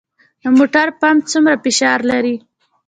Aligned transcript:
د 0.41 0.43
موټر 0.57 0.87
پمپ 0.99 1.21
څومره 1.31 1.55
فشار 1.63 1.99
لري؟ 2.11 2.35